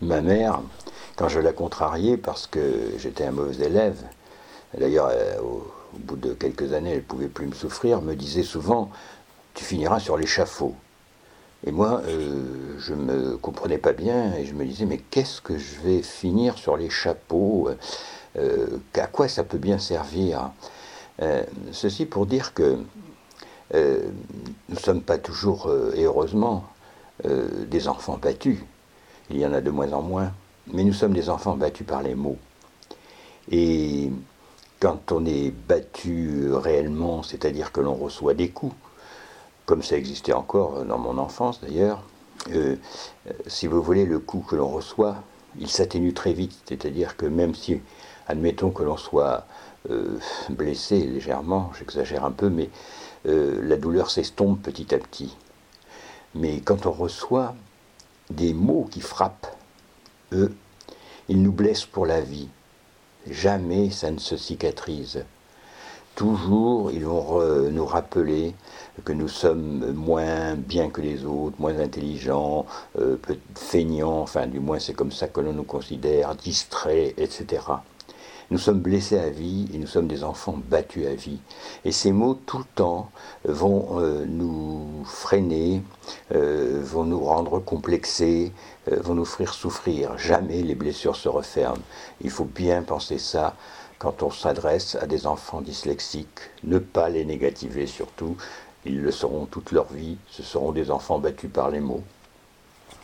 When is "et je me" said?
14.34-14.64